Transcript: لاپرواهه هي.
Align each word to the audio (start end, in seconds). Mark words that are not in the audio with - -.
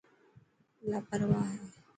لاپرواهه 0.89 1.53
هي. 1.53 1.59